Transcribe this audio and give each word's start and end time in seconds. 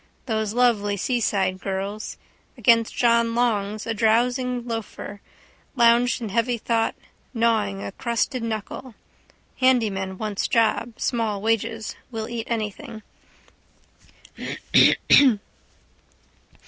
Those 0.25 0.55
lovely 0.55 0.97
seaside 0.97 1.61
girls. 1.61 2.17
Against 2.57 2.95
John 2.95 3.35
Long's 3.35 3.85
a 3.85 3.93
drowsing 3.93 4.65
loafer 4.67 5.21
lounged 5.75 6.19
in 6.23 6.29
heavy 6.29 6.57
thought, 6.57 6.95
gnawing 7.35 7.83
a 7.83 7.91
crusted 7.91 8.41
knuckle. 8.41 8.95
Handy 9.59 9.91
man 9.91 10.17
wants 10.17 10.47
job. 10.47 10.99
Small 10.99 11.39
wages. 11.39 11.95
Will 12.09 12.27
eat 12.27 12.47
anything. 12.49 13.03